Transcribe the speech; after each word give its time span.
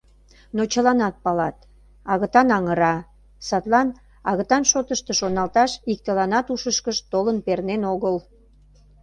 Но 0.55 0.61
чыланат 0.71 1.15
палат, 1.23 1.57
агытан 2.11 2.49
аҥыра, 2.57 2.95
садлан 3.47 3.87
агытан 4.29 4.63
шотышто 4.71 5.11
шоналташ 5.19 5.71
иктыланат 5.91 6.45
ушышкышт 6.53 7.03
толын 7.11 7.37
пернен 7.45 7.81
огыл. 7.93 8.15